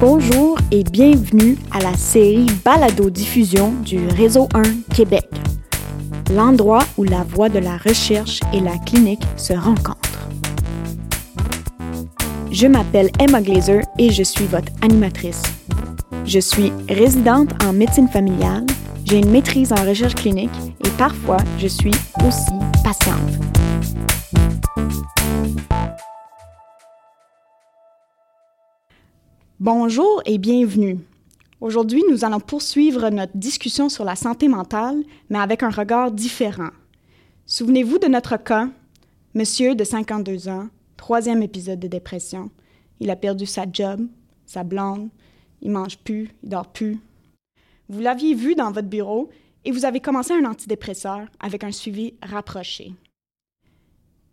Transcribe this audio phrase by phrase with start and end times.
[0.00, 4.62] Bonjour et bienvenue à la série Balado-diffusion du Réseau 1
[4.96, 5.28] Québec,
[6.34, 10.26] l'endroit où la voie de la recherche et la clinique se rencontrent.
[12.50, 15.42] Je m'appelle Emma Glazer et je suis votre animatrice.
[16.24, 18.64] Je suis résidente en médecine familiale,
[19.04, 20.48] j'ai une maîtrise en recherche clinique
[20.82, 21.94] et parfois je suis
[22.26, 23.20] aussi patiente.
[29.60, 31.00] Bonjour et bienvenue.
[31.60, 36.70] Aujourd'hui, nous allons poursuivre notre discussion sur la santé mentale, mais avec un regard différent.
[37.44, 38.70] Souvenez-vous de notre cas,
[39.34, 42.50] monsieur de 52 ans, troisième épisode de dépression.
[43.00, 44.00] Il a perdu sa job,
[44.46, 45.10] sa blonde,
[45.60, 46.98] il mange plus, il dort plus.
[47.90, 49.28] Vous l'aviez vu dans votre bureau
[49.66, 52.94] et vous avez commencé un antidépresseur avec un suivi rapproché.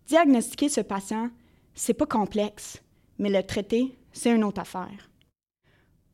[0.08, 1.30] Diagnostiquer ce patient,
[1.76, 2.82] c'est pas complexe,
[3.20, 5.10] mais le traiter, c'est une autre affaire.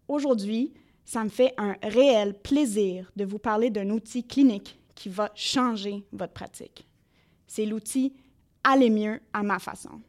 [0.08, 0.74] Aujourd'hui,
[1.06, 6.04] ça me fait un réel plaisir de vous parler d'un outil clinique qui va changer
[6.12, 6.88] votre pratique.
[7.48, 8.14] C'est l'outil
[8.66, 10.00] Aller mieux à ma façon.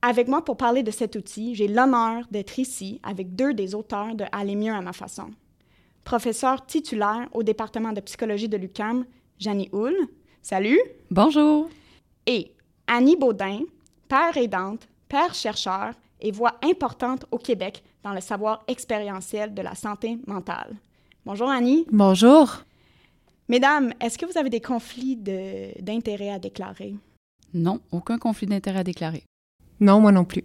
[0.00, 4.14] Avec moi pour parler de cet outil, j'ai l'honneur d'être ici avec deux des auteurs
[4.14, 5.30] de Aller mieux à ma façon.
[6.04, 9.06] Professeur titulaire au département de psychologie de l'UCAM,
[9.38, 9.96] Janie Hull.
[10.42, 10.78] Salut.
[11.10, 11.68] Bonjour.
[12.26, 12.52] Et
[12.86, 13.62] Annie Baudin,
[14.08, 19.76] père aidante, père chercheur et voix importante au Québec dans le savoir expérientiel de la
[19.76, 20.74] santé mentale.
[21.24, 21.86] Bonjour Annie.
[21.92, 22.64] Bonjour.
[23.48, 26.94] Mesdames, est-ce que vous avez des conflits d'intérêts à déclarer?
[27.52, 29.22] Non, aucun conflit d'intérêt à déclarer.
[29.80, 30.44] Non, moi non plus.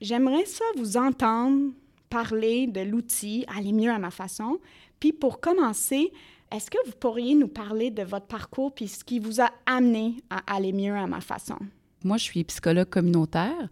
[0.00, 1.70] J'aimerais ça vous entendre
[2.08, 4.58] parler de l'outil Aller mieux à ma façon.
[4.98, 6.12] Puis pour commencer,
[6.50, 10.16] est-ce que vous pourriez nous parler de votre parcours puis ce qui vous a amené
[10.30, 11.58] à aller mieux à ma façon?
[12.02, 13.68] Moi, je suis psychologue communautaire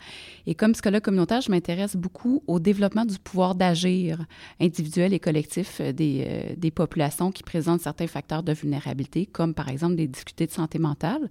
[0.47, 4.25] et comme psychologue communautaire, je m'intéresse beaucoup au développement du pouvoir d'agir
[4.61, 9.55] individuel et collectif euh, des, euh, des, populations qui présentent certains facteurs de vulnérabilité, comme
[9.55, 11.31] par exemple des difficultés de santé mentale.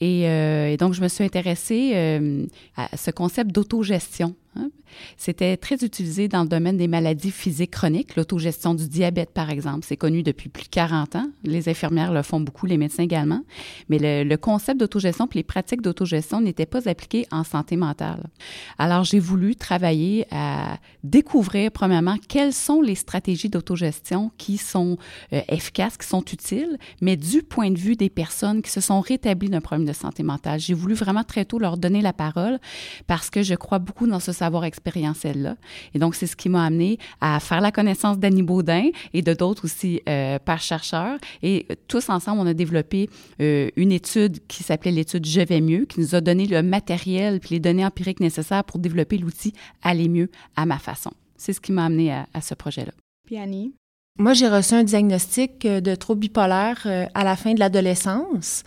[0.00, 2.46] Et, euh, donc, je me suis intéressée
[2.76, 4.70] à ce concept d'autogestion Hein?
[5.16, 9.84] C'était très utilisé dans le domaine des maladies physiques chroniques, l'autogestion du diabète, par exemple.
[9.86, 11.28] C'est connu depuis plus de 40 ans.
[11.44, 13.42] Les infirmières le font beaucoup, les médecins également.
[13.88, 18.24] Mais le, concept d'autogestion et les pratiques d'autogestion n'étaient pas appliquées en santé mentale.
[18.78, 24.98] Alors, j'ai voulu travailler à découvrir, premièrement, quelles sont les stratégies d'autogestion qui sont
[25.32, 29.00] euh, efficaces, qui sont utiles, mais du point de vue des personnes qui se sont
[29.00, 30.60] rétablies d'un problème de santé mentale.
[30.60, 32.58] J'ai voulu vraiment très tôt leur donner la parole
[33.06, 34.64] parce que je crois beaucoup dans ce savoir
[35.94, 39.32] Et donc, c'est ce qui m'a amené à faire la connaissance d'Annie Baudin et de
[39.32, 41.18] d'autres aussi euh, par chercheurs.
[41.42, 43.10] Et tous ensemble, on a développé
[43.40, 47.40] euh, une étude qui s'appelait l'étude Je vais mieux, qui nous a donné le matériel
[47.40, 49.52] puis les données empiriques nécessaires pour développer l'outil
[49.82, 51.10] Aller mieux à ma façon.
[51.36, 52.92] C'est ce qui m'a amené à, à ce projet-là.
[53.26, 53.74] Puis Annie?
[54.18, 58.64] Moi, j'ai reçu un diagnostic euh, de trouble bipolaire à la fin de l'adolescence.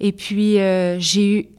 [0.00, 1.50] Et puis, euh, j'ai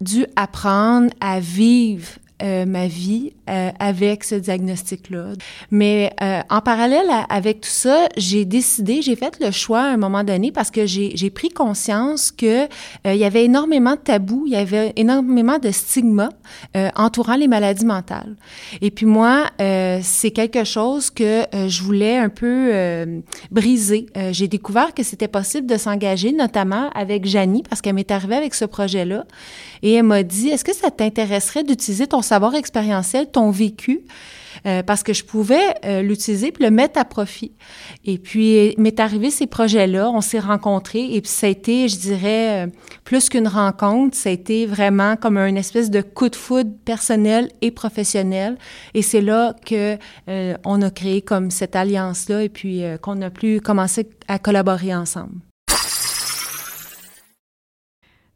[0.00, 2.08] dû apprendre à vivre
[2.42, 5.32] euh, ma vie euh, avec ce diagnostic-là.
[5.70, 9.96] Mais euh, en parallèle avec tout ça, j'ai décidé, j'ai fait le choix à un
[9.96, 12.66] moment donné parce que j'ai pris conscience que euh,
[13.06, 16.30] il y avait énormément de tabous, il y avait énormément de stigmas
[16.76, 18.36] euh, entourant les maladies mentales.
[18.80, 23.20] Et puis moi, c'est quelque chose que je voulais un peu
[23.50, 24.06] briser.
[24.30, 28.54] j'ai découvert que c'était possible de s'engager, notamment avec Janie, parce qu'elle m'est arrivée avec
[28.54, 29.24] ce projet-là.
[29.82, 34.02] Et elle m'a dit, est-ce que ça t'intéresserait d'utiliser ton savoir expérientiel, ton vécu,
[34.66, 37.52] euh, parce que je pouvais euh, l'utiliser puis le mettre à profit.
[38.04, 41.96] Et puis, m'est arrivé ces projets-là, on s'est rencontrés et puis ça a été, je
[41.96, 42.70] dirais, euh,
[43.04, 47.50] plus qu'une rencontre, ça a été vraiment comme un espèce de coup de foudre personnel
[47.62, 48.58] et professionnel.
[48.94, 49.96] Et c'est là que
[50.28, 54.38] euh, on a créé comme cette alliance-là et puis euh, qu'on a pu commencer à
[54.38, 55.40] collaborer ensemble.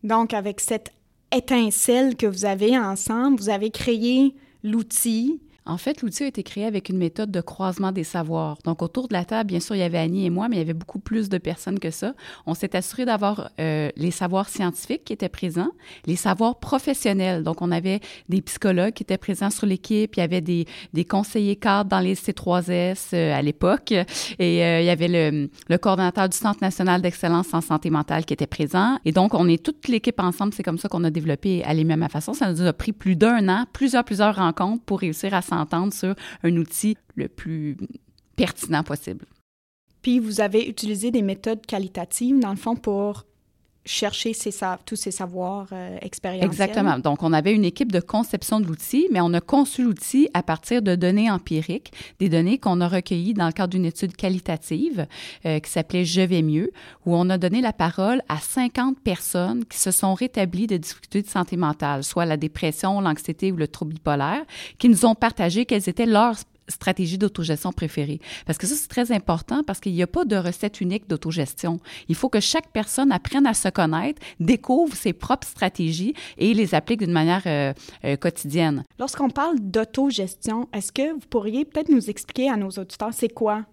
[0.03, 0.91] Donc, avec cette
[1.33, 5.41] étincelle que vous avez ensemble, vous avez créé l'outil.
[5.65, 8.59] En fait, l'outil a été créé avec une méthode de croisement des savoirs.
[8.65, 10.59] Donc, autour de la table, bien sûr, il y avait Annie et moi, mais il
[10.59, 12.15] y avait beaucoup plus de personnes que ça.
[12.47, 15.71] On s'est assuré d'avoir euh, les savoirs scientifiques qui étaient présents,
[16.07, 17.45] les savoirs professionnels.
[17.45, 20.67] Donc, on avait des psychologues qui étaient présents sur l'équipe, il y avait des,
[21.09, 26.29] conseillers cadres dans les C3S euh, à l'époque, et euh, il y avait le, coordonnateur
[26.29, 28.99] du Centre national d'excellence en santé mentale qui était présent.
[29.05, 30.53] Et donc, on est toute l'équipe ensemble.
[30.55, 32.33] C'est comme ça qu'on a développé à à ma façon.
[32.33, 36.15] Ça nous a pris plus d'un an, plusieurs, plusieurs rencontres pour réussir à s'entendre sur
[36.43, 37.77] un outil le plus
[38.37, 39.27] pertinent possible.
[40.01, 43.25] Puis vous avez utilisé des méthodes qualitatives, dans le fond, pour
[43.85, 44.33] chercher
[44.87, 46.49] tous ces savoirs euh, expérientiels.
[46.49, 46.99] Exactement.
[46.99, 50.43] Donc, on avait une équipe de conception de l'outil, mais on a conçu l'outil à
[50.43, 55.07] partir de données empiriques, des données qu'on a recueillies dans le cadre d'une étude qualitative
[55.47, 56.71] euh, qui s'appelait Je vais mieux,
[57.07, 61.23] où on a donné la parole à 50 personnes qui se sont rétablies de difficultés
[61.23, 64.45] de santé mentale, soit la dépression, l'anxiété ou le trouble bipolaire,
[64.79, 66.37] qui nous ont partagé quelles étaient leurs
[66.69, 68.21] stratégie d'autogestion préférée.
[68.47, 71.81] Parce que ça, c'est très important parce qu'il n'y a pas de recette unique d'autogestion.
[72.09, 76.75] Il faut que chaque personne apprenne à se connaître, découvre ses propres stratégies et les
[76.75, 77.73] applique d'une manière euh,
[78.05, 78.85] euh, quotidienne.
[78.99, 83.65] Lorsqu'on parle d'autogestion, est-ce que vous pourriez peut-être nous expliquer à nos auditeurs c'est quoi?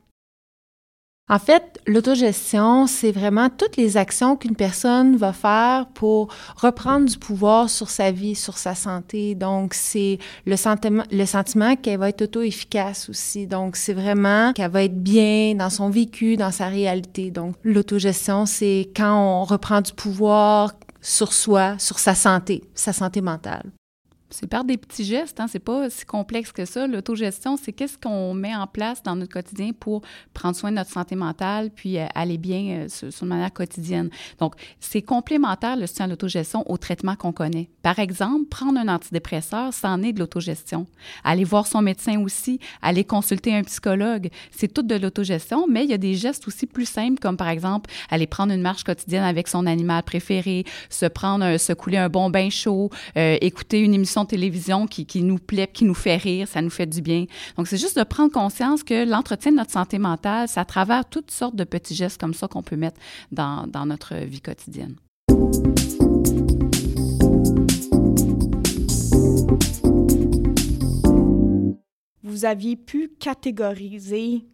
[1.30, 7.20] En fait, l'autogestion, c'est vraiment toutes les actions qu'une personne va faire pour reprendre du
[7.20, 9.36] pouvoir sur sa vie, sur sa santé.
[9.36, 13.46] Donc, c'est le sentiment, le sentiment qu'elle va être auto-efficace aussi.
[13.46, 17.30] Donc, c'est vraiment qu'elle va être bien dans son vécu, dans sa réalité.
[17.30, 23.22] Donc, l'autogestion, c'est quand on reprend du pouvoir sur soi, sur sa santé, sa santé
[23.22, 23.72] mentale.
[24.32, 25.48] C'est par des petits gestes, hein?
[25.50, 26.86] c'est pas si complexe que ça.
[26.86, 30.02] L'autogestion, c'est qu'est-ce qu'on met en place dans notre quotidien pour
[30.36, 34.10] prendre soin de notre santé mentale puis euh, aller bien euh, sur, une manière quotidienne.
[34.40, 37.70] Donc, c'est complémentaire le soutien à l'autogestion au traitement qu'on connaît.
[37.82, 40.86] Par exemple, prendre un antidépresseur, c'en est de l'autogestion.
[41.24, 45.90] Aller voir son médecin aussi, aller consulter un psychologue, c'est tout de l'autogestion, mais il
[45.90, 49.24] y a des gestes aussi plus simples comme par exemple aller prendre une marche quotidienne
[49.24, 53.96] avec son animal préféré, se prendre, se couler un bon bain chaud, euh, écouter une
[53.96, 57.26] émission télévision qui, qui, nous plaît, qui nous fait rire, ça nous fait du bien.
[57.58, 61.08] Donc, c'est juste de prendre conscience que l'entretien de notre santé mentale, c'est à travers
[61.08, 63.00] toutes sortes de petits gestes comme ça qu'on peut mettre
[63.32, 64.96] dans, dans notre vie quotidienne.
[72.24, 74.46] Vous aviez pu catégoriser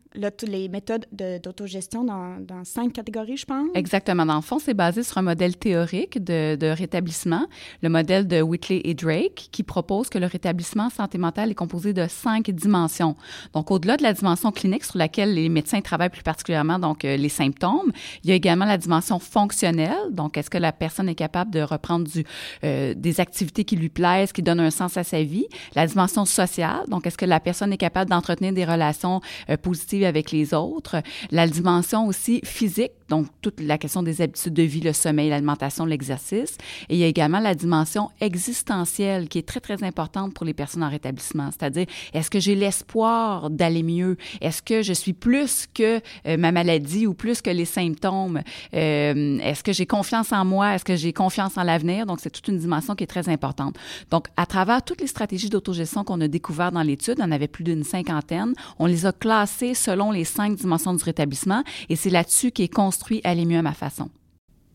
[0.48, 3.68] les méthodes d'autogestion dans, dans, cinq catégories, je pense.
[3.74, 4.26] Exactement.
[4.26, 7.46] Dans le fond, c'est basé sur un modèle théorique de, rétablissement,
[7.82, 11.94] le modèle de Whitley et Drake, qui propose que le rétablissement santé mentale est composé
[11.94, 13.16] de cinq dimensions.
[13.54, 17.18] Donc, au-delà de la dimension clinique sur laquelle les médecins travaillent plus particulièrement, donc euh,
[17.18, 17.92] les symptômes,
[18.24, 19.96] il y a également la dimension fonctionnelle.
[20.12, 22.26] Donc, est-ce que la personne est capable de reprendre du,
[22.64, 25.48] euh, des activités qui lui plaisent, qui donnent un sens à sa vie?
[25.76, 26.84] La dimension sociale.
[26.88, 30.98] Donc, est-ce que la personne est capable d'entretenir des relations euh, positives avec les autres.
[31.32, 35.86] La dimension aussi physique, donc toute la question des habitudes de vie, le sommeil, l'alimentation,
[35.86, 36.58] l'exercice.
[36.90, 40.54] Et il y a également la dimension existentielle qui est très, très importante pour les
[40.54, 41.50] personnes en rétablissement.
[41.52, 44.18] C'est-à-dire, est-ce que j'ai l'espoir d'aller mieux?
[44.42, 48.42] Est-ce que je suis plus que euh, ma maladie ou plus que les symptômes?
[48.74, 50.76] Euh, est-ce que j'ai confiance en moi?
[50.76, 52.06] Est-ce que j'ai confiance en l'avenir?
[52.06, 53.76] Donc, c'est toute une dimension qui est très importante.
[54.10, 57.64] Donc, à travers toutes les stratégies d'autogestion qu'on a découvertes dans l'étude, on avait plus
[57.64, 62.52] d'une cinquantaine, on les a classées selon les cinq dimensions du rétablissement et c'est là-dessus
[62.52, 64.10] qu'est construit Aller mieux à ma façon.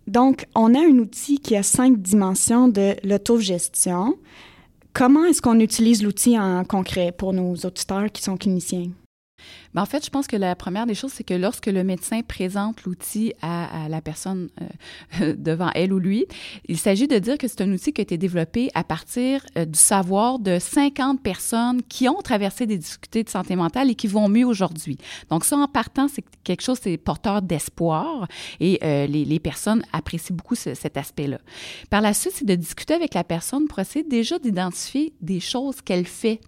[0.07, 4.17] Donc, on a un outil qui a cinq dimensions de l'autogestion.
[4.93, 8.91] Comment est-ce qu'on utilise l'outil en concret pour nos auditeurs qui sont cliniciens?
[9.75, 12.23] Ben, en fait, je pense que la première des choses, c'est que lorsque le médecin
[12.23, 14.49] présente l'outil à, la personne
[15.21, 16.27] euh, devant elle ou lui,
[16.67, 19.65] il s'agit de dire que c'est un outil qui a été développé à partir euh,
[19.65, 24.07] du savoir de 50 personnes qui ont traversé des difficultés de santé mentale et qui
[24.07, 24.99] vont mieux aujourd'hui.
[25.31, 28.27] Donc ça, en partant, c'est quelque chose, c'est porteur d'espoir
[28.59, 31.39] et euh, les, les, personnes apprécient beaucoup cet aspect-là.
[31.89, 35.81] Par la suite, c'est de discuter avec la personne pour essayer déjà d'identifier des choses
[35.81, 36.41] qu'elle fait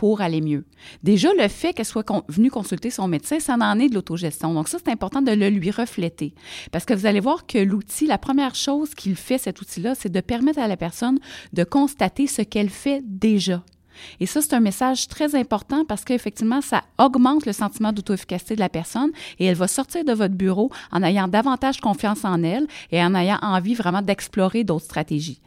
[0.00, 0.64] pour aller mieux.
[1.02, 4.54] Déjà, le fait qu'elle soit venue consulter son médecin, ça en est de l'autogestion.
[4.54, 6.32] Donc ça, c'est important de le lui refléter.
[6.72, 10.08] Parce que vous allez voir que l'outil, la première chose qu'il fait, cet outil-là, c'est
[10.08, 11.18] de permettre à la personne
[11.52, 13.62] de constater ce qu'elle fait déjà.
[14.20, 18.60] Et ça, c'est un message très important parce qu'effectivement, ça augmente le sentiment d'auto-efficacité de
[18.60, 22.66] la personne et elle va sortir de votre bureau en ayant davantage confiance en elle
[22.90, 25.40] et en ayant envie vraiment d'explorer d'autres stratégies.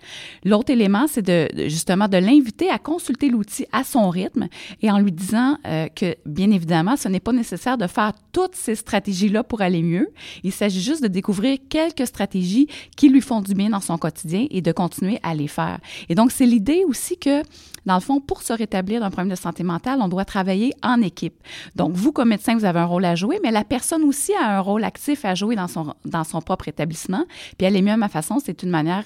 [0.44, 4.48] L'autre élément, c'est de, justement de l'inviter à consulter l'outil à son rythme
[4.82, 8.56] et en lui disant euh, que, bien évidemment, ce n'est pas nécessaire de faire toutes
[8.56, 10.10] ces stratégies-là pour aller mieux.
[10.44, 14.48] Il s'agit juste de découvrir quelques stratégies qui lui font du bien dans son quotidien
[14.50, 15.80] et de continuer à les faire.
[16.10, 17.42] Et donc, c'est l'idée aussi que,
[17.86, 21.02] dans le fond, pour se rétablir d'un problème de santé mentale, on doit travailler en
[21.02, 21.36] équipe.
[21.76, 24.58] Donc, vous, comme médecin, vous avez un rôle à jouer, mais la personne aussi a
[24.58, 27.26] un rôle actif à jouer dans son, dans son propre établissement.
[27.58, 29.04] Puis, elle est mieux à ma façon, c'est une manière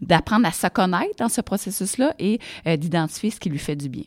[0.00, 3.88] d'apprendre à se connaître dans ce processus-là et euh, d'identifier ce qui lui fait du
[3.88, 4.04] bien.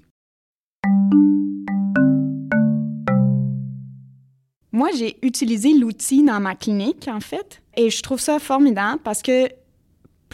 [4.72, 9.22] Moi, j'ai utilisé l'outil dans ma clinique, en fait, et je trouve ça formidable parce
[9.22, 9.50] que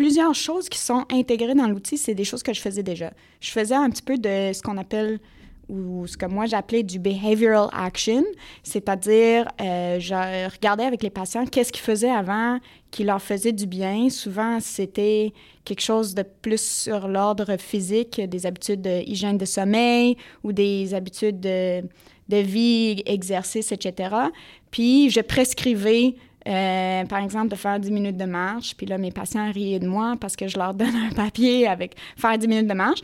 [0.01, 3.13] plusieurs choses qui sont intégrées dans l'outil, c'est des choses que je faisais déjà.
[3.39, 5.19] Je faisais un petit peu de ce qu'on appelle
[5.69, 8.23] ou ce que moi j'appelais du behavioral action,
[8.63, 12.57] c'est-à-dire euh, je regardais avec les patients qu'est-ce qu'ils faisaient avant
[12.89, 14.09] qui leur faisait du bien.
[14.09, 15.33] Souvent, c'était
[15.65, 21.39] quelque chose de plus sur l'ordre physique, des habitudes d'hygiène de sommeil ou des habitudes
[21.39, 21.83] de,
[22.27, 24.15] de vie, exercice, etc.
[24.71, 26.15] Puis je prescrivais
[26.47, 28.75] euh, par exemple, de faire 10 minutes de marche.
[28.75, 31.95] Puis là, mes patients riaient de moi parce que je leur donne un papier avec
[32.17, 33.01] faire 10 minutes de marche.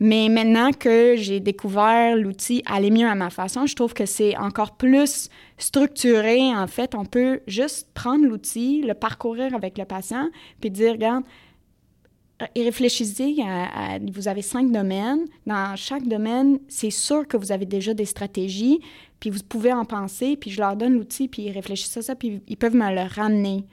[0.00, 4.36] Mais maintenant que j'ai découvert l'outil aller mieux à ma façon, je trouve que c'est
[4.36, 5.28] encore plus
[5.58, 6.54] structuré.
[6.54, 10.28] En fait, on peut juste prendre l'outil, le parcourir avec le patient,
[10.60, 11.24] puis dire, regarde,
[12.56, 13.36] réfléchissez,
[14.12, 15.24] vous avez cinq domaines.
[15.46, 18.80] Dans chaque domaine, c'est sûr que vous avez déjà des stratégies,
[19.20, 22.14] puis vous pouvez en penser, puis je leur donne l'outil, puis ils réfléchissent à ça,
[22.14, 23.64] puis ils peuvent me le ramener.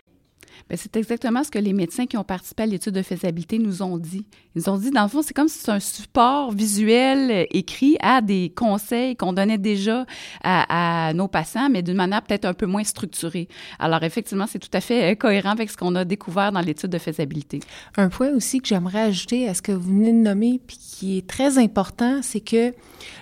[0.70, 3.84] Bien, c'est exactement ce que les médecins qui ont participé à l'étude de faisabilité nous
[3.84, 4.26] ont dit.
[4.56, 7.98] Ils ont dit, dans le fond, c'est comme si c'est un support visuel euh, écrit
[8.00, 10.06] à des conseils qu'on donnait déjà
[10.44, 13.48] à, à nos patients, mais d'une manière peut-être un peu moins structurée.
[13.80, 16.90] Alors, effectivement, c'est tout à fait euh, cohérent avec ce qu'on a découvert dans l'étude
[16.90, 17.60] de faisabilité.
[17.98, 21.18] Un point aussi que j'aimerais ajouter à ce que vous venez de nommer, puis qui
[21.18, 22.74] est très important, c'est que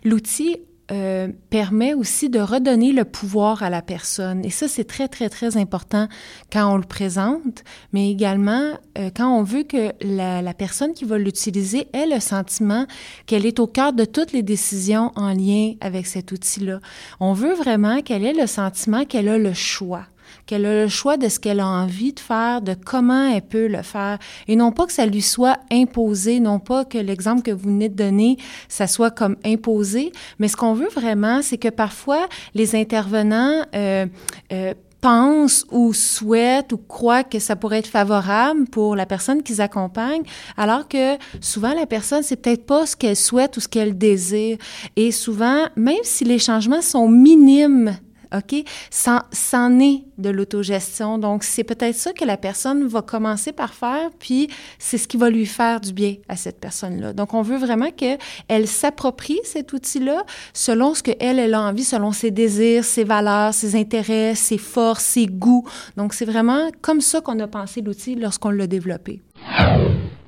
[0.03, 0.57] l'outil
[0.91, 4.43] euh, permet aussi de redonner le pouvoir à la personne.
[4.43, 6.09] Et ça, c'est très, très, très important
[6.51, 7.63] quand on le présente,
[7.93, 12.19] mais également euh, quand on veut que la, la personne qui va l'utiliser ait le
[12.19, 12.85] sentiment
[13.27, 16.79] qu'elle est au cœur de toutes les décisions en lien avec cet outil-là.
[17.21, 20.05] On veut vraiment qu'elle ait le sentiment qu'elle a le choix
[20.45, 23.67] qu'elle a le choix de ce qu'elle a envie de faire, de comment elle peut
[23.67, 27.51] le faire, et non pas que ça lui soit imposé, non pas que l'exemple que
[27.51, 28.37] vous venez de donner,
[28.67, 34.05] ça soit comme imposé, mais ce qu'on veut vraiment, c'est que parfois les intervenants euh,
[34.51, 34.73] euh,
[35.03, 40.23] pensent ou souhaitent ou croient que ça pourrait être favorable pour la personne qu'ils accompagnent,
[40.55, 44.57] alors que souvent la personne, c'est peut-être pas ce qu'elle souhaite ou ce qu'elle désire.
[44.95, 47.97] Et souvent, même si les changements sont minimes
[48.33, 48.63] OK?
[48.89, 51.17] C'en est de l'autogestion.
[51.17, 54.49] Donc, c'est peut-être ça que la personne va commencer par faire, puis
[54.79, 57.13] c'est ce qui va lui faire du bien à cette personne-là.
[57.13, 60.23] Donc, on veut vraiment qu'elle s'approprie cet outil-là
[60.53, 65.03] selon ce qu'elle, elle a envie, selon ses désirs, ses valeurs, ses intérêts, ses forces,
[65.03, 65.67] ses goûts.
[65.97, 69.21] Donc, c'est vraiment comme ça qu'on a pensé l'outil lorsqu'on l'a développé.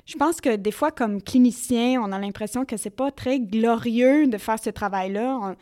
[0.05, 4.27] Je pense que des fois, comme clinicien, on a l'impression que c'est pas très glorieux
[4.27, 5.55] de faire ce travail-là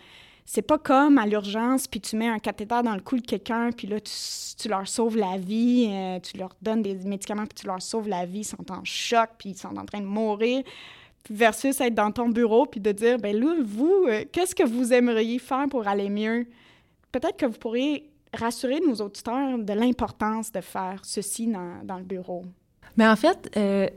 [0.45, 3.71] c'est pas comme à l'urgence, puis tu mets un cathéter dans le cou de quelqu'un,
[3.71, 7.67] puis là, tu, leur sauves la vie, euh, tu leur donnes des médicaments, puis tu
[7.67, 10.63] leur sauves la vie, ils sont en choc, puis ils sont en train de mourir,
[11.29, 14.91] versus être dans ton bureau, puis de dire, ben là, vous, euh, qu'est-ce que vous
[14.91, 16.45] aimeriez faire pour aller mieux?
[17.11, 22.43] Peut-être que vous pourriez rassurer nos auditeurs de l'importance de faire ceci dans, le bureau.
[22.97, 23.87] Mais en fait, euh,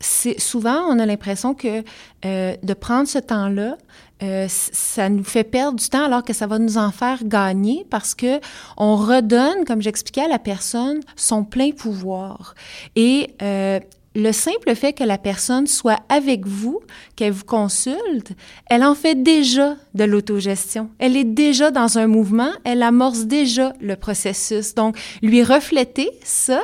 [0.00, 1.82] souvent, on a l'impression que
[2.22, 3.76] de prendre ce temps-là,
[4.22, 7.86] euh, ça nous fait perdre du temps alors que ça va nous en faire gagner
[7.90, 8.40] parce que
[8.78, 12.54] on redonne, comme j'expliquais à la personne, son plein pouvoir.
[12.94, 13.78] Et euh,
[14.14, 16.80] le simple fait que la personne soit avec vous,
[17.14, 18.32] qu'elle vous consulte,
[18.70, 20.88] elle en fait déjà de l'autogestion.
[20.98, 24.74] Elle est déjà dans un mouvement, elle amorce déjà le processus.
[24.74, 26.62] Donc, lui refléter ça,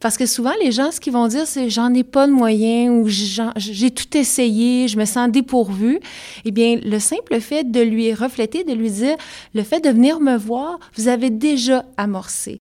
[0.00, 2.90] parce que souvent, les gens, ce qu'ils vont dire, c'est j'en ai pas de moyens
[2.90, 3.08] ou
[3.56, 6.00] j'ai tout essayé, je me sens dépourvu.
[6.44, 9.16] Eh bien, le simple fait de lui refléter, de lui dire,
[9.54, 12.60] le fait de venir me voir, vous avez déjà amorcé.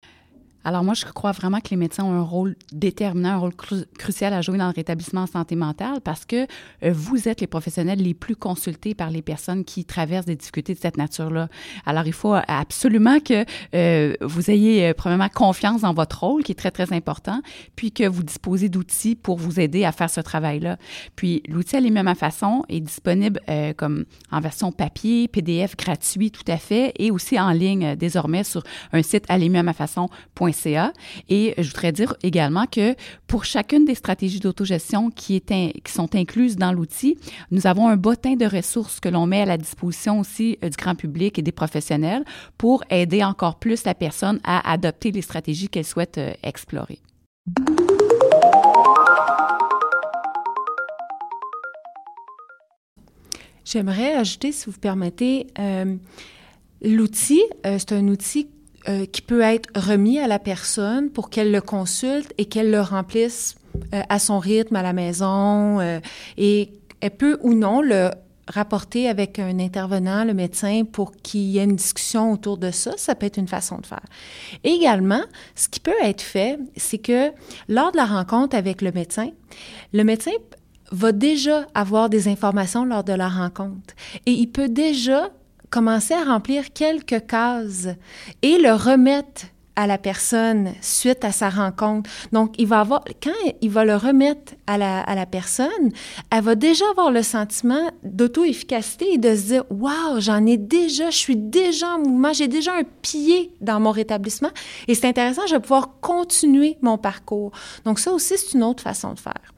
[0.64, 3.54] Alors moi, je crois vraiment que les médecins ont un rôle déterminant, un rôle
[3.98, 6.48] crucial à jouer dans le rétablissement en santé mentale parce que
[6.84, 10.74] euh, vous êtes les professionnels les plus consultés par les personnes qui traversent des difficultés
[10.74, 11.48] de cette nature-là.
[11.86, 16.52] Alors il faut absolument que euh, vous ayez euh, premièrement confiance dans votre rôle, qui
[16.52, 17.42] est très, très important,
[17.76, 20.78] puis que vous disposez d'outils pour vous aider à faire ce travail-là.
[21.16, 23.40] Puis l'outil à ma façon est disponible
[23.78, 28.64] comme en version papier, PDF gratuit tout à fait, et aussi en ligne désormais sur
[28.94, 29.26] un site
[29.74, 30.10] façon
[31.30, 32.96] et je voudrais dire également que
[33.28, 35.42] pour chacune des stratégies d'autogestion qui,
[35.88, 37.18] sont incluses dans l'outil,
[37.52, 40.78] nous avons un bottin de ressources que l'on met à la disposition aussi euh, du
[40.78, 42.24] grand public et des professionnels
[42.58, 47.00] pour aider encore plus la personne à adopter les stratégies qu'elle souhaite euh, explorer.
[53.64, 55.96] J'aimerais ajouter, si vous permettez, euh,
[56.82, 58.50] l'outil, c'est un outil
[58.88, 62.82] euh, qui peut être remis à la personne pour qu'elle le consulte et qu'elle le
[62.82, 63.56] remplisse
[63.94, 66.00] euh, à son rythme à la maison euh,
[66.38, 68.10] et elle peut ou non le
[68.48, 72.94] rapporter avec un intervenant, le médecin, pour qu'il y ait une discussion autour de ça.
[72.98, 74.06] Ça peut être une façon de faire.
[74.64, 75.22] également,
[75.56, 77.32] ce qui peut être fait, c'est que
[77.70, 79.30] lors de la rencontre avec le médecin,
[79.94, 80.32] le médecin
[80.92, 83.94] va déjà avoir des informations lors de la rencontre
[84.26, 85.30] et il peut déjà
[85.72, 87.88] commencer à remplir quelques cases
[88.42, 89.44] et le remettre
[89.76, 92.10] à la personne suite à sa rencontre.
[92.32, 95.92] Donc, il va avoir, quand il va le remettre à la, à la personne,
[96.30, 101.10] elle va déjà avoir le sentiment d'auto-efficacité et de se dire, wow, j'en ai déjà,
[101.10, 104.52] je suis déjà en mouvement, j'ai déjà un pied dans mon rétablissement
[104.88, 107.52] et c'est intéressant, je vais pouvoir continuer mon parcours.
[107.86, 109.54] Donc, ça aussi, c'est une autre façon de faire.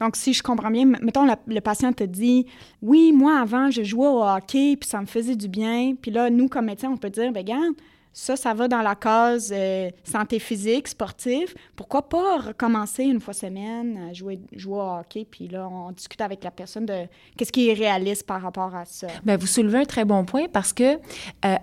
[0.00, 2.46] Donc, si je comprends bien, mettons, le patient te dit
[2.82, 5.94] Oui, moi, avant, je jouais au hockey, puis ça me faisait du bien.
[6.00, 7.74] Puis là, nous, comme médecins, on peut dire Bien, regarde,
[8.12, 11.54] ça, ça va dans la case euh, santé physique, sportive.
[11.76, 15.26] Pourquoi pas recommencer une fois semaine à jouer, jouer au hockey?
[15.30, 18.84] Puis là, on discute avec la personne de qu'est-ce qui est réaliste par rapport à
[18.84, 19.06] ça.
[19.24, 20.98] Bien, vous soulevez un très bon point parce que euh,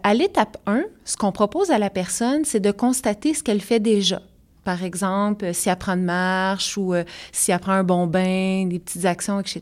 [0.02, 3.80] à l'étape 1, ce qu'on propose à la personne, c'est de constater ce qu'elle fait
[3.80, 4.22] déjà
[4.68, 8.06] par exemple, euh, si elle prend une marche ou euh, si elle prend un bon
[8.06, 9.62] bain, des petites actions, etc.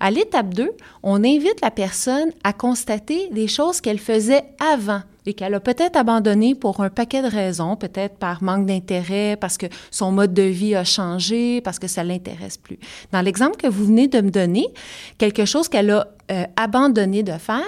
[0.00, 0.70] À l'étape 2,
[1.02, 5.96] on invite la personne à constater les choses qu'elle faisait avant et qu'elle a peut-être
[5.96, 10.40] abandonné pour un paquet de raisons, peut-être par manque d'intérêt, parce que son mode de
[10.40, 12.78] vie a changé, parce que ça l'intéresse plus.
[13.12, 14.68] Dans l'exemple que vous venez de me donner,
[15.18, 17.60] quelque chose qu'elle a euh, abandonné de faire,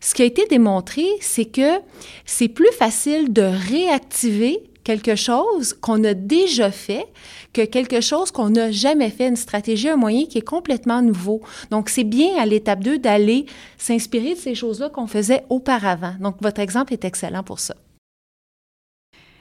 [0.00, 1.80] ce qui a été démontré, c'est que
[2.24, 7.06] c'est plus facile de réactiver quelque chose qu'on a déjà fait
[7.52, 11.40] que quelque chose qu'on n'a jamais fait, une stratégie, un moyen qui est complètement nouveau.
[11.70, 13.46] Donc, c'est bien à l'étape 2 d'aller
[13.78, 16.14] s'inspirer de ces choses-là qu'on faisait auparavant.
[16.20, 17.74] Donc, votre exemple est excellent pour ça.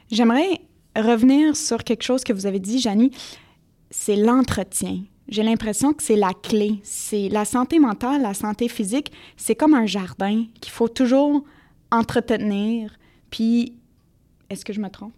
[0.09, 0.61] J'aimerais
[0.95, 3.11] revenir sur quelque chose que vous avez dit, Janie,
[3.89, 5.01] c'est l'entretien.
[5.27, 6.79] J'ai l'impression que c'est la clé.
[6.83, 11.43] C'est la santé mentale, la santé physique, c'est comme un jardin qu'il faut toujours
[11.91, 12.95] entretenir.
[13.29, 13.73] Puis,
[14.49, 15.13] est-ce que je me trompe?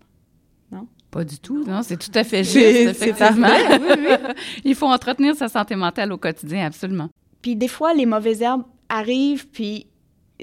[1.16, 3.48] Pas du tout, non, c'est tout à fait juste, effectivement.
[4.66, 7.08] Il faut entretenir sa santé mentale au quotidien, absolument.
[7.42, 9.88] Puis des fois, les mauvaises herbes arrivent, puis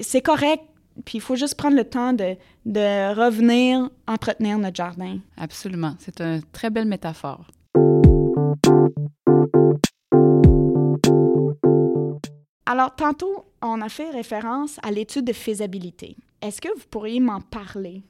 [0.01, 0.63] c'est correct,
[1.05, 5.19] puis il faut juste prendre le temps de, de revenir entretenir notre jardin.
[5.37, 7.45] Absolument, c'est une très belle métaphore.
[12.65, 16.17] Alors, tantôt, on a fait référence à l'étude de faisabilité.
[16.41, 18.01] Est-ce que vous pourriez m'en parler?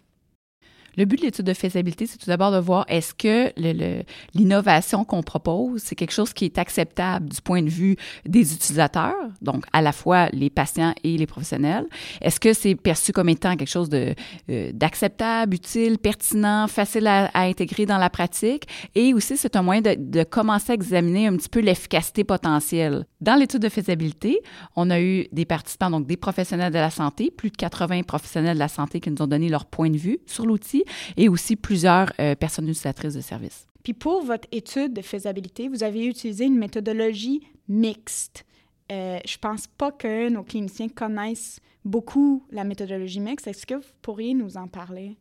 [0.95, 3.51] Le but de l'étude de faisabilité, c'est tout d'abord de voir est-ce que
[4.35, 9.15] l'innovation qu'on propose, c'est quelque chose qui est acceptable du point de vue des utilisateurs,
[9.41, 11.87] donc à la fois les patients et les professionnels.
[12.21, 17.85] Est-ce que c'est perçu comme étant quelque chose euh, d'acceptable, utile, pertinent, facile à, intégrer
[17.85, 18.67] dans la pratique?
[18.93, 23.05] Et aussi, c'est un moyen de commencer à examiner un petit peu l'efficacité potentielle.
[23.19, 24.41] Dans l'étude de faisabilité,
[24.75, 28.55] on a eu des participants, donc des professionnels de la santé, plus de 80 professionnels
[28.55, 30.82] de la santé qui nous ont donné leur point de vue sur l'outil
[31.17, 33.67] et aussi plusieurs euh, personnes utilisatrices de services.
[33.83, 38.45] Puis pour votre étude de faisabilité, vous avez utilisé une méthodologie mixte.
[38.91, 43.47] Euh, je pense pas que nos cliniciens connaissent beaucoup la méthodologie mixte.
[43.47, 45.17] Est-ce que vous pourriez nous en parler?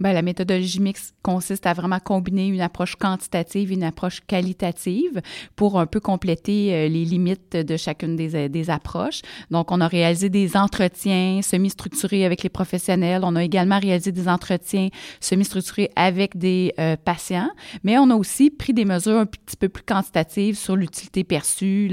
[0.00, 5.22] Bien, la méthodologie mixte consiste à vraiment combiner une approche quantitative et une approche qualitative
[5.54, 9.22] pour un peu compléter euh, les limites de chacune des, euh, des approches.
[9.52, 13.22] Donc, on a réalisé des entretiens semi-structurés avec les professionnels.
[13.24, 14.88] On a également réalisé des entretiens
[15.20, 17.50] semi-structurés avec des euh, patients,
[17.84, 21.88] mais on a aussi pris des mesures un petit peu plus quantitatives sur l'utilité perçue,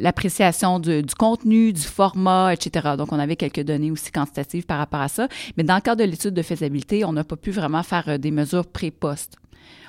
[0.00, 2.96] l'appréciation du, du contenu, du format, etc.
[2.98, 5.28] Donc, on avait quelques données aussi quantitatives par rapport à ça.
[5.56, 8.18] Mais dans le cadre de l'étude de faisabilité, on a pas pu vraiment faire euh,
[8.18, 9.36] des mesures pré-post.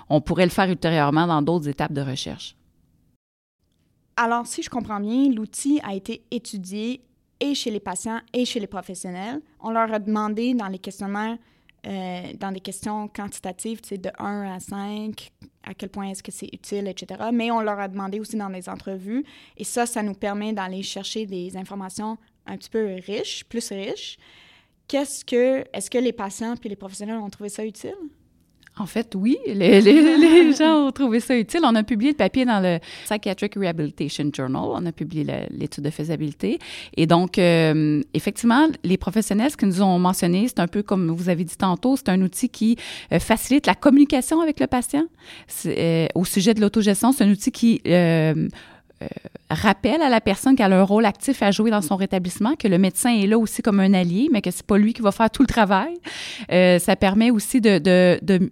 [0.09, 2.55] On pourrait le faire ultérieurement dans d'autres étapes de recherche.
[4.15, 7.01] Alors, si je comprends bien, l'outil a été étudié
[7.39, 9.41] et chez les patients et chez les professionnels.
[9.61, 11.37] On leur a demandé dans les questionnaires,
[11.87, 15.31] euh, dans des questions quantitatives, de 1 à 5,
[15.63, 17.29] à quel point est-ce que c'est utile, etc.
[17.31, 19.23] Mais on leur a demandé aussi dans des entrevues.
[19.55, 24.17] Et ça, ça nous permet d'aller chercher des informations un petit peu riches, plus riches.
[24.89, 27.95] Qu'est-ce que, est-ce que les patients puis les professionnels ont trouvé ça utile?
[28.75, 31.59] En fait, oui, les, gens ont trouvé ça utile.
[31.63, 34.63] On a publié le papier dans le Psychiatric Rehabilitation Journal.
[34.63, 36.57] On a publié l'étude de faisabilité.
[36.97, 41.11] Et donc, euh, effectivement, les professionnels, ce qu'ils nous ont mentionné, c'est un peu comme
[41.11, 42.77] vous avez dit tantôt, c'est un outil qui
[43.11, 45.03] euh, facilite la communication avec le patient.
[45.67, 47.81] Euh, au sujet de l'autogestion, c'est un outil qui
[49.49, 52.67] rappelle à la personne qu'elle a un rôle actif à jouer dans son rétablissement, que
[52.67, 55.11] le médecin est là aussi comme un allié, mais que c'est pas lui qui va
[55.11, 55.95] faire tout le travail.
[56.51, 57.79] Euh, ça permet aussi de,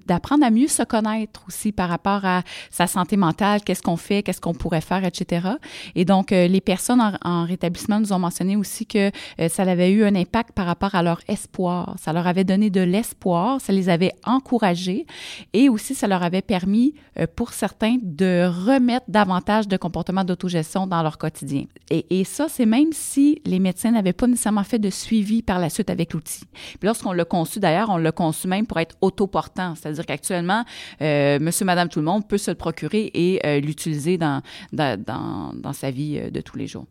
[0.07, 4.23] d'apprendre à mieux se connaître aussi par rapport à sa santé mentale, qu'est-ce qu'on fait,
[4.23, 5.47] qu'est-ce qu'on pourrait faire, etc.
[5.95, 9.11] Et donc, euh, les personnes en, rétablissement nous ont mentionné aussi que
[9.47, 11.95] ça avait eu un impact par rapport à leur espoir.
[11.99, 15.05] Ça leur avait donné de l'espoir, ça les avait encouragés
[15.53, 16.95] et aussi ça leur avait permis,
[17.35, 21.65] pour certains, de remettre davantage de comportements d'auto d'autogestion dans leur quotidien.
[21.89, 25.59] Et, et ça, c'est même si les médecins n'avaient pas nécessairement fait de suivi par
[25.59, 26.43] la suite avec l'outil.
[26.53, 30.63] Puis lorsqu'on l'a conçu, d'ailleurs, on l'a conçu même pour être autoportant, c'est-à-dire qu'actuellement,
[31.01, 35.01] euh, monsieur, madame, tout le monde peut se le procurer et euh, l'utiliser dans, dans,
[35.01, 36.85] dans, dans, sa vie euh, de tous les jours.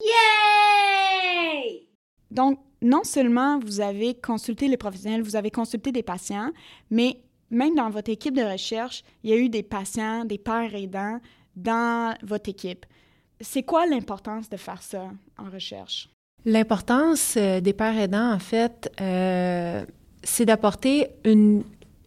[0.00, 1.88] Yay!
[2.30, 6.50] Donc, non seulement vous avez consulté les professionnels, vous avez consulté des patients,
[6.90, 7.20] mais
[7.50, 11.18] même dans votre équipe de recherche, il y a eu des patients, des pères aidants
[11.62, 12.86] dans votre équipe.
[13.40, 16.08] C'est quoi l'importance de faire ça en recherche?
[16.44, 19.84] L'importance euh, des pères aidants, en fait, euh,
[20.22, 21.62] c'est d'apporter une,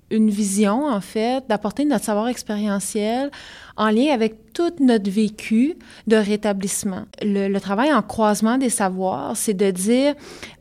[0.10, 3.32] une vision, en fait, d'apporter notre savoir expérientiel
[3.78, 5.76] en lien avec tout notre vécu
[6.08, 7.04] de rétablissement.
[7.22, 10.14] Le, le travail en croisement des savoirs, c'est de dire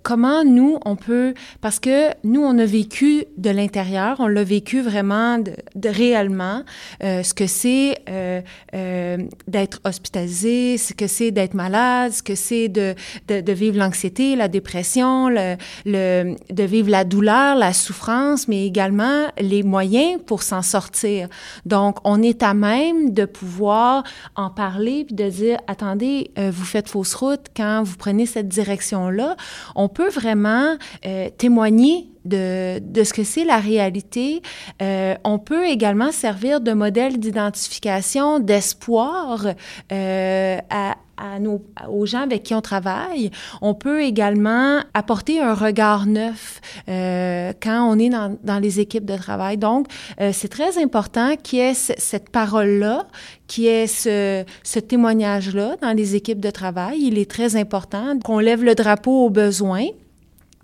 [0.03, 4.81] comment nous, on peut, parce que nous, on a vécu de l'intérieur, on l'a vécu
[4.81, 6.63] vraiment de, de réellement,
[7.03, 8.41] euh, ce que c'est euh,
[8.75, 12.95] euh, d'être hospitalisé, ce que c'est d'être malade, ce que c'est de,
[13.29, 18.67] de, de, vivre l'anxiété, la dépression, le, le, de vivre la douleur, la souffrance, mais
[18.67, 21.29] également les moyens pour s'en sortir.
[21.67, 24.05] Donc, on est à même de pouvoir
[24.37, 28.49] en parler puis de dire attendez, euh, vous faites fausse route quand vous prenez cette
[28.49, 29.37] direction-là.
[29.75, 34.43] On peut vraiment euh, témoigner de, de, ce que c'est la réalité.
[34.83, 39.47] Euh, on peut également servir de modèle d'identification, d'espoir
[39.93, 43.31] euh, à, à nos, aux gens avec qui on travaille.
[43.61, 49.05] On peut également apporter un regard neuf euh, quand on est dans, dans, les équipes
[49.05, 49.59] de travail.
[49.59, 49.87] Donc,
[50.21, 53.07] euh, c'est très important qu'il y ait cette parole-là,
[53.47, 56.99] qu'il y ait ce, ce témoignage-là dans les équipes de travail.
[57.03, 59.87] Il est très important qu'on lève le drapeau aux besoins.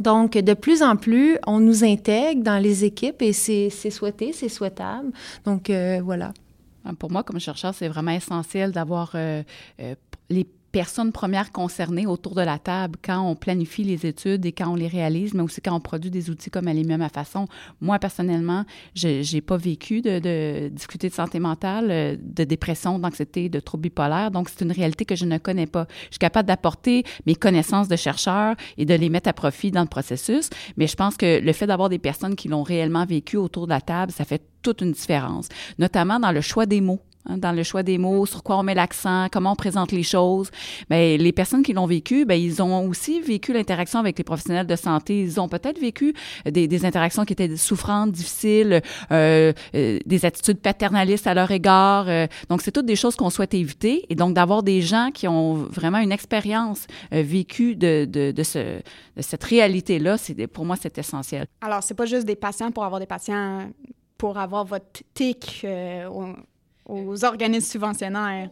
[0.01, 4.49] Donc, de plus en plus, on nous intègre dans les équipes et c'est souhaité, c'est
[4.49, 5.11] souhaitable.
[5.45, 6.33] Donc, euh, voilà.
[6.99, 9.43] Pour moi, comme chercheur, c'est vraiment essentiel d'avoir euh,
[9.81, 9.95] euh,
[10.31, 14.69] les personnes premières concernées autour de la table quand on planifie les études et quand
[14.69, 17.49] on les réalise, mais aussi quand on produit des outils comme elle est à façon.
[17.81, 23.49] Moi, personnellement, je n'ai pas vécu de, difficultés de santé mentale, euh, de dépression, d'anxiété,
[23.49, 24.31] de troubles bipolaires.
[24.31, 25.87] Donc, c'est une réalité que je ne connais pas.
[26.09, 29.81] Je suis capable d'apporter mes connaissances de chercheur et de les mettre à profit dans
[29.81, 33.39] le processus, mais je pense que le fait d'avoir des personnes qui l'ont réellement vécu
[33.39, 37.01] autour de la table, ça fait toute une différence, notamment dans le choix des mots.
[37.29, 40.03] Hein, dans le choix des mots, sur quoi on met l'accent, comment on présente les
[40.03, 40.51] choses.
[40.91, 44.67] Mais les personnes qui l'ont vécu, ben ils ont aussi vécu l'interaction avec les professionnels
[44.67, 45.21] de santé.
[45.21, 51.27] Ils ont peut-être vécu des, interactions qui étaient souffrantes, difficiles, euh, euh, des attitudes paternalistes
[51.27, 52.07] à leur égard.
[52.09, 54.07] Euh, donc, c'est toutes des choses qu'on souhaite éviter.
[54.11, 58.81] Et donc, d'avoir des gens qui ont vraiment une expérience vécue de, de, ce,
[59.19, 60.17] cette réalité-là,
[60.53, 61.47] pour moi, c'est essentiel.
[61.61, 63.71] Alors, c'est pas juste des patients pour avoir des patients
[64.19, 65.67] pour avoir votre TIC
[66.87, 68.51] aux organismes subventionnaires.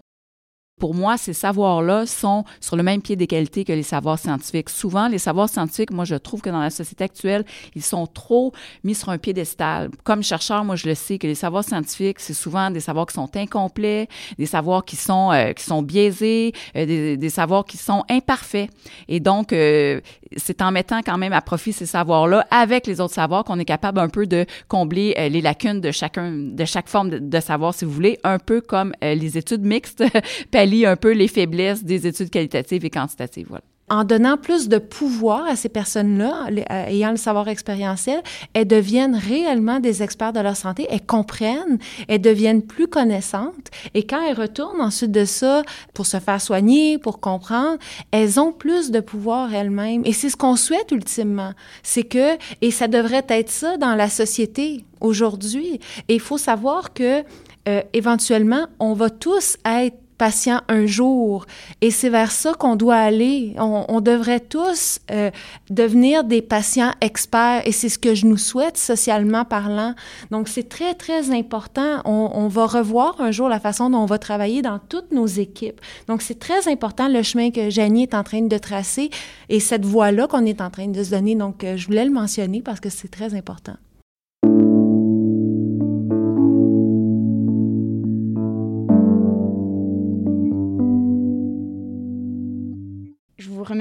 [0.81, 4.69] Pour moi, ces savoirs-là sont sur le même pied d'égalité que les savoirs scientifiques.
[4.69, 7.45] Souvent, les savoirs scientifiques, moi, je trouve que dans la société actuelle,
[7.77, 9.91] ils sont trop mis sur un piédestal.
[10.03, 13.15] Comme chercheur, moi, je le sais que les savoirs scientifiques, c'est souvent des savoirs qui
[13.15, 18.03] sont incomplets, des savoirs qui sont euh, qui sont biaisés, euh, des, savoirs qui sont
[18.11, 18.69] imparfaits.
[19.07, 20.01] Et donc, euh,
[20.37, 23.65] c'est en mettant quand même à profit ces savoirs-là avec les autres savoirs qu'on est
[23.65, 27.75] capable un peu de combler les lacunes de chacun, de chaque forme de, de, savoir,
[27.75, 30.03] si vous voulez, un peu comme les études mixtes
[30.65, 33.61] pallient un peu les faiblesses des études qualitatives et quantitatives.
[33.91, 36.47] En donnant plus de pouvoir à ces personnes-là,
[36.89, 38.23] ayant le savoir expérientiel,
[38.55, 44.07] elles deviennent réellement des experts de leur santé, elles comprennent, elles deviennent plus connaissantes et
[44.07, 47.77] quand elles retournent ensuite de ça pour se faire soigner, pour comprendre,
[48.11, 51.53] elles ont plus de pouvoir elles-mêmes et c'est ce qu'on souhaite ultimement.
[51.83, 56.95] C'est que, et ça devrait être ça dans la société aujourd'hui, et il faut savoir
[56.95, 57.23] que
[57.67, 61.47] euh, éventuellement, on va tous être patient un jour.
[61.81, 63.55] Et c'est vers ça qu'on doit aller.
[63.59, 65.31] On, on devrait tous euh,
[65.71, 69.95] devenir des patients experts et c'est ce que je nous souhaite socialement parlant.
[70.31, 72.01] Donc c'est très, très important.
[72.05, 75.27] On, on, va revoir un jour la façon dont on va travailler dans toutes nos
[75.27, 75.81] équipes.
[76.09, 79.11] Donc c'est très important le chemin que Janie est en train de tracer
[79.49, 81.35] et cette voie-là qu'on est en train de se donner.
[81.35, 83.75] Donc euh, je voulais le mentionner parce que c'est très important.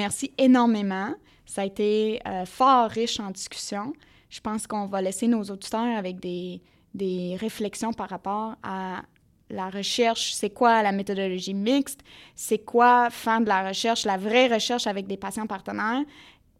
[0.04, 1.14] Remercie énormément.
[1.46, 3.94] Ça a été euh, fort riche en discussion.
[4.30, 6.62] Je pense qu'on va laisser nos auditeurs avec des,
[6.94, 9.04] des réflexions par rapport à
[9.50, 12.02] la recherche, c'est quoi la méthodologie mixte,
[12.36, 16.02] c'est quoi faire de la recherche, la vraie recherche avec des patients partenaires?